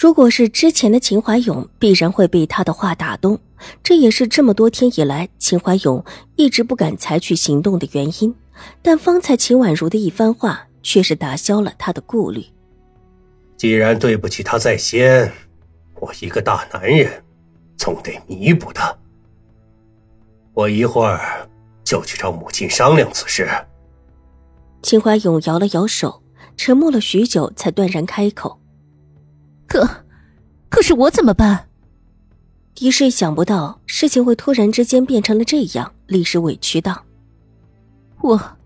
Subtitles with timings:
[0.00, 3.36] 如果是之前的秦怀勇，必然会被他的话打动，
[3.82, 6.04] 这也是这么多天以来秦怀勇
[6.36, 8.32] 一直不敢采取行动的原因。
[8.80, 12.44] 但方才秦婉如的一番话，却是打消了他的顾虑。
[13.56, 15.32] 既然对不起他在先，
[15.96, 17.10] 我一个大男人，
[17.76, 18.96] 总得弥补他。
[20.54, 21.50] 我一会儿
[21.82, 23.48] 就去找母亲商量此事。
[24.80, 26.22] 秦怀勇摇了摇手，
[26.56, 28.60] 沉默了许久，才断然开口。
[29.68, 29.88] 可，
[30.68, 31.68] 可是我怎么办？
[32.74, 37.04] 狄氏想不到事情会突然之间变成了这样，立时委屈道
[38.22, 38.56] ：“我，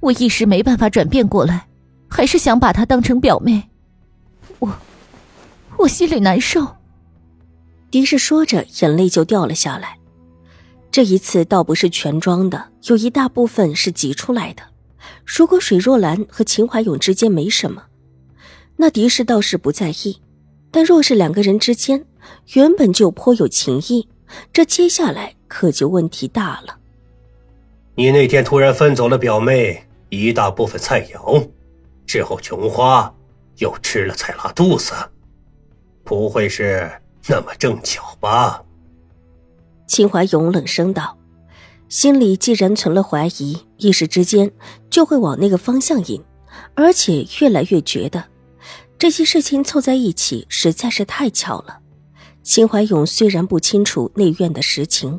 [0.00, 1.68] 我一时没办法转变过来，
[2.08, 3.70] 还是想把她当成表妹。
[4.58, 4.74] 我，
[5.78, 6.76] 我心里难受。”
[7.90, 9.98] 狄氏说着，眼泪就掉了下来。
[10.90, 14.62] 这一次倒不是全装的，有一大部分是挤出来的。
[15.24, 17.84] 如果水若兰和秦怀勇之间没什么，
[18.76, 20.20] 那狄氏倒是不在意。
[20.70, 22.04] 但若是两个人之间
[22.54, 24.08] 原本就颇有情谊，
[24.52, 26.76] 这接下来可就问题大了。
[27.96, 31.48] 你那天突然分走了表妹一大部分菜肴，
[32.06, 33.12] 之后琼花
[33.58, 34.94] 又吃了菜拉肚子，
[36.04, 36.90] 不会是
[37.26, 38.64] 那么正巧吧？
[39.86, 41.18] 秦怀勇冷声道，
[41.88, 44.50] 心里既然存了怀疑，一时之间
[44.88, 46.22] 就会往那个方向引，
[46.74, 48.24] 而且越来越觉得。
[49.00, 51.78] 这些事情凑在一起实在是太巧了。
[52.42, 55.18] 秦怀勇虽然不清楚内院的实情，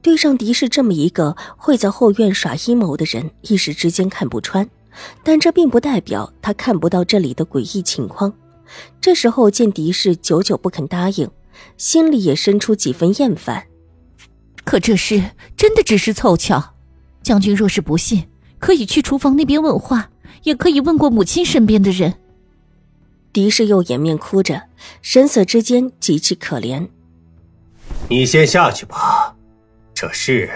[0.00, 4.66] 对上狄氏这么一个会在后院耍阴谋的人，一时之间看不穿，
[5.22, 8.32] 但这并不代表他看不到这里的诡异情况。
[8.98, 11.30] 这时候见狄氏久久不肯答应，
[11.76, 13.62] 心里也生出几分厌烦。
[14.64, 15.22] 可这事
[15.54, 16.76] 真的只是凑巧，
[17.22, 18.26] 将军若是不信，
[18.58, 20.08] 可以去厨房那边问话，
[20.44, 22.14] 也可以问过母亲身边的人。
[23.32, 24.62] 狄氏又掩面哭着，
[25.02, 26.88] 神色之间极其可怜。
[28.08, 29.36] 你先下去吧，
[29.94, 30.50] 这事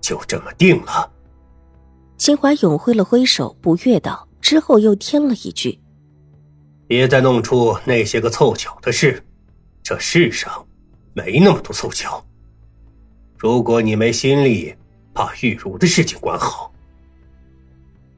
[0.00, 1.10] 就这么定了。
[2.16, 5.78] 秦怀勇挥了挥手，不悦道，之后又添了一句
[6.88, 9.22] ：“别再弄出那些个凑巧的事，
[9.82, 10.66] 这世上
[11.12, 12.24] 没那么多凑巧。
[13.36, 14.74] 如果你没心力
[15.12, 16.72] 把玉茹的事情管好，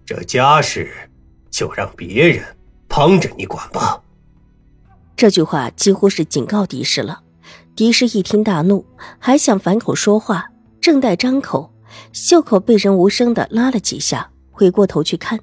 [0.04, 0.93] 这家事
[1.50, 2.44] 就让别人。”
[2.97, 4.01] 帮着你管吧。
[5.15, 7.21] 这句话几乎是警告狄氏了。
[7.75, 8.87] 狄氏一听大怒，
[9.19, 10.47] 还想反口说话，
[10.81, 11.71] 正待张口，
[12.15, 15.39] 袖口被人无声的拉了几下，回过头去看，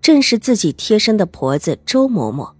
[0.00, 2.52] 正是自己贴身的婆子周嬷嬷。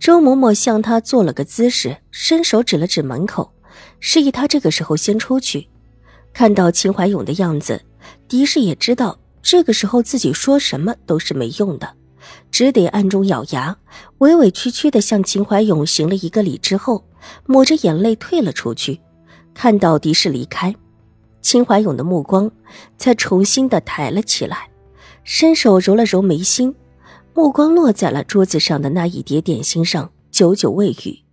[0.00, 3.52] 周嬷嬷向他做了个姿势，伸手指了指门口，
[4.00, 5.68] 示意他这个时候先出去。
[6.32, 7.80] 看到秦怀勇的样子，
[8.26, 11.94] 狄氏也知道这个时候自己说什么都是没用的。
[12.50, 13.76] 只得暗中咬牙，
[14.18, 17.04] 委委屈屈地向秦怀勇行了一个礼之后，
[17.46, 19.00] 抹着眼泪退了出去。
[19.54, 20.74] 看到狄氏离开，
[21.40, 22.50] 秦怀勇的目光
[22.96, 24.70] 才重新的抬了起来，
[25.24, 26.74] 伸手揉了揉眉心，
[27.34, 31.24] 目光落在了桌子上的那一碟点心上，久久未语。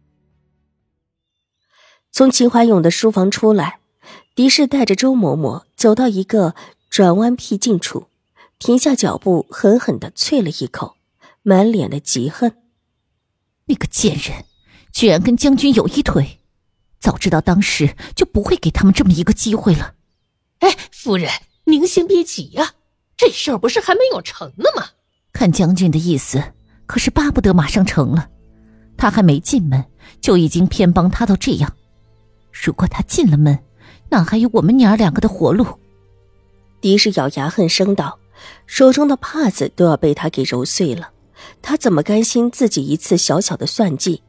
[2.12, 3.80] 从秦怀勇的书房出来，
[4.34, 6.56] 狄氏带着周嬷嬷走到一个
[6.90, 8.08] 转弯僻静处。
[8.60, 10.96] 停下脚步，狠狠的啐了一口，
[11.44, 12.56] 满脸的嫉恨。
[13.66, 14.46] 那个贱人，
[14.92, 16.40] 居然跟将军有一腿！
[17.00, 19.94] 早知道当时就不会给他们这么一个机会了。
[20.60, 21.30] 哎，夫人，
[21.66, 22.74] 您先别急呀，
[23.18, 24.88] 这事儿不是还没有成呢吗？
[25.34, 26.42] 看将军的意思，
[26.86, 28.30] 可是巴不得马上成了。
[28.98, 29.84] 他还没进门，
[30.22, 31.76] 就已经偏帮他到这样。
[32.52, 33.60] 如果他进了门，
[34.10, 35.68] 哪还有我们娘儿两个的活路？
[36.80, 38.18] 狄氏咬牙恨声道。
[38.66, 41.12] 手中的帕子都要被他给揉碎了，
[41.62, 44.22] 他怎么甘心自己一次小小的算计，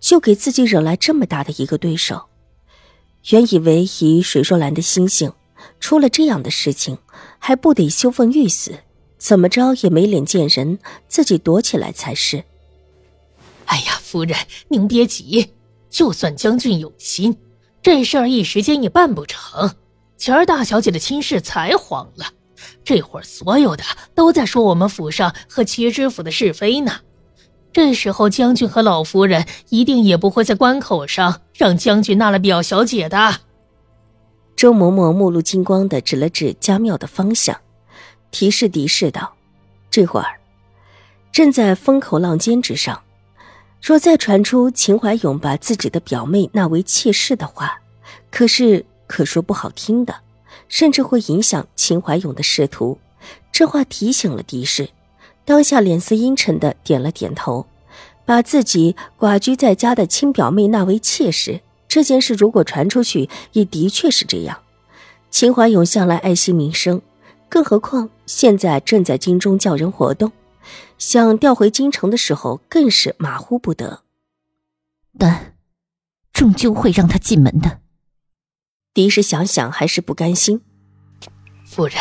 [0.00, 2.26] 就给自己惹来这么大的一个对手？
[3.30, 5.32] 原以为以水若兰的心性，
[5.80, 6.98] 出了这样的事情
[7.38, 8.78] 还不得羞愤欲死，
[9.16, 10.78] 怎么着也没脸见人，
[11.08, 12.44] 自己躲起来才是。
[13.66, 14.36] 哎呀，夫人，
[14.68, 15.52] 您别急，
[15.88, 17.34] 就算将军有心，
[17.80, 19.74] 这事儿一时间也办不成。
[20.18, 22.26] 前儿大小姐的亲事才黄了。
[22.84, 23.82] 这会儿，所有的
[24.14, 27.00] 都在说我们府上和齐知府的是非呢。
[27.72, 33.40] 这时候将军和老夫人一定也不会在关口上让将军纳了表小姐的。
[34.54, 37.60] 周嬷嬷目露金光的指了指家庙的方向，
[38.30, 39.34] 提示狄氏道
[39.90, 40.38] ：“这会儿
[41.32, 43.02] 正在风口浪尖之上，
[43.82, 47.80] 若再传出秦怀勇把自己的表妹纳为妾室的话，
[48.30, 50.14] 可是可说不好听的，
[50.68, 52.98] 甚至会影响秦怀勇的仕途。”
[53.50, 54.90] 这话提醒了狄氏，
[55.44, 57.66] 当下脸色阴沉的点了点头，
[58.24, 61.60] 把自己寡居在家的亲表妹纳为妾室。
[61.86, 64.58] 这件事如果传出去，也的确是这样。
[65.30, 67.00] 秦怀勇向来爱惜名声，
[67.48, 70.32] 更何况现在正在京中叫人活动，
[70.98, 74.02] 想调回京城的时候，更是马虎不得。
[75.16, 75.54] 但，
[76.32, 77.83] 终究会让他进门的。
[78.94, 80.60] 狄氏想想还是不甘心。
[81.66, 81.96] 夫人，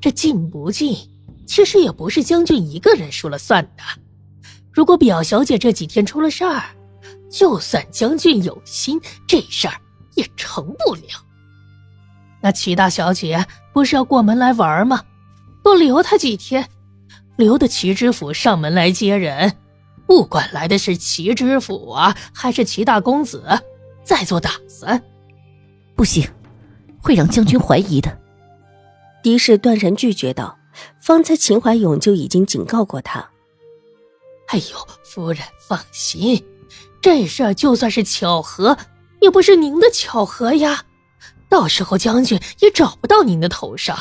[0.00, 0.96] 这进不进，
[1.46, 3.82] 其实也不是将军一个人说了算的。
[4.72, 6.64] 如果表小姐这几天出了事儿，
[7.30, 9.74] 就算将军有心，这事儿
[10.16, 11.02] 也成不了。
[12.42, 15.04] 那齐大小姐不是要过门来玩吗？
[15.62, 16.68] 多留她几天，
[17.36, 19.56] 留的齐知府上门来接人，
[20.08, 23.44] 不管来的是齐知府啊，还是齐大公子，
[24.02, 25.00] 再做打算。
[26.00, 26.26] 不行，
[27.02, 28.18] 会让将军怀疑的。
[29.22, 30.58] 狄氏断然拒绝道
[30.98, 33.28] ：“方才秦怀勇就已经警告过他。”
[34.48, 36.42] 哎呦，夫人放心。
[37.02, 38.78] 这事儿就算是巧合，
[39.20, 40.86] 也不是您的巧合呀。
[41.50, 43.98] 到时候将军也找不到您的头上，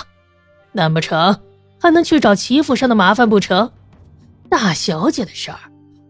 [0.71, 1.37] 难不成
[1.81, 3.69] 还能去找齐府上的麻烦不成？
[4.47, 5.59] 大小姐的事儿，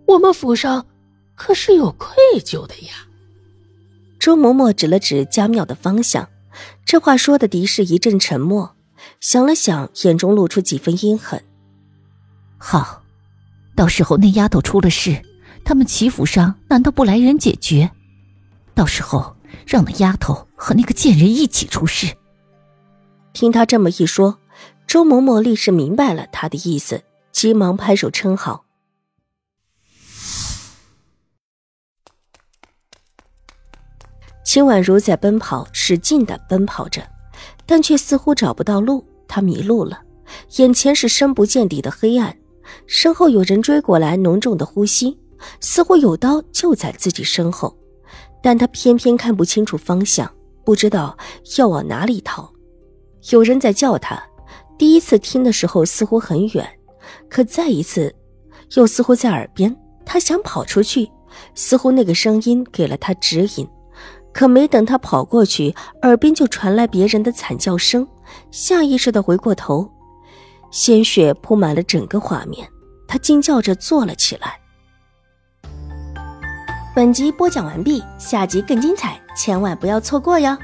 [0.05, 0.85] 我们府上
[1.33, 2.15] 可是有愧
[2.45, 3.08] 疚的呀。
[4.19, 6.27] 周嬷嬷指了指家庙的方向，
[6.85, 8.75] 这话说的狄氏一阵沉默，
[9.21, 11.41] 想了想，眼中露出几分阴狠。
[12.57, 13.01] 好，
[13.75, 15.21] 到时候那丫头出了事。
[15.63, 17.91] 他们齐府上难道不来人解决？
[18.73, 19.35] 到时候
[19.67, 22.07] 让那丫头和那个贱人一起出事。
[23.33, 24.39] 听他这么一说，
[24.87, 28.65] 周嬷嬷立时明白了他的意思，急忙拍手称好。
[34.51, 37.03] 秦婉如在奔跑，使劲的奔跑着，
[37.67, 39.05] 但却似乎找不到路。
[39.27, 40.01] 她迷路了，
[40.57, 42.35] 眼前是深不见底的黑暗，
[42.87, 45.15] 身后有人追过来，浓重的呼吸。
[45.59, 47.77] 似乎有刀就在自己身后，
[48.41, 50.27] 但他偏偏看不清楚方向，
[50.65, 51.15] 不知道
[51.59, 52.51] 要往哪里逃。
[53.29, 54.19] 有人在叫他，
[54.79, 56.67] 第一次听的时候似乎很远，
[57.29, 58.11] 可再一次，
[58.73, 59.77] 又似乎在耳边。
[60.03, 61.07] 他想跑出去，
[61.53, 63.69] 似乎那个声音给了他指引，
[64.33, 68.07] 可没等他跑过去，耳边就传来别人的惨叫声。
[68.51, 69.89] 下意识的回过头，
[70.71, 72.67] 鲜血铺满了整个画面，
[73.07, 74.59] 他惊叫着坐了起来。
[76.95, 80.57] 本集播讲完毕，下集更精彩，千万不要错过哟！